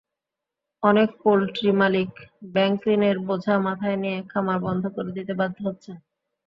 [0.83, 2.11] অনেক পোলট্রিমালিক
[2.53, 5.97] ব্যাংকঋণের বোঝা মাথায় নিয়ে খামার বন্ধ করে দিতে বাধ্য হচ্ছেন।